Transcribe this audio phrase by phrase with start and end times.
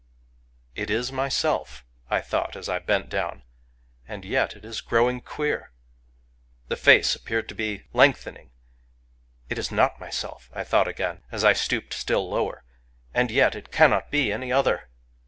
[0.73, 3.43] "*It is Myself,* I thought, as I bent down,—
[4.07, 5.69] 'and yet, it is growing queer!*.•.
[6.69, 8.49] The face appeared to be lengthening....
[9.01, 12.63] * It is not My self,* I thought again, as I stooped still lower,—
[13.13, 14.89] *and yet, it cannot be any other!